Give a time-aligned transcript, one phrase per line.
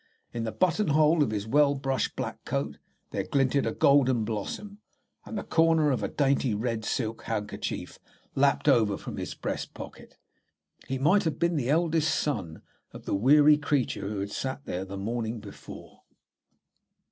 [0.33, 2.79] In the button hole of his well brushed black coat
[3.11, 4.79] there glinted a golden blossom,
[5.25, 7.99] and the corner of a dainty red silk handkerchief
[8.33, 10.17] lapped over from his breast pocket.
[10.87, 14.85] He might have been the eldest son of the weary creature who had sat there
[14.85, 16.01] the morning before.